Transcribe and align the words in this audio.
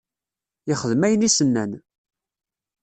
Yexdem 0.67 1.01
ayen 1.07 1.27
i 1.27 1.29
s-nnan. 1.31 1.71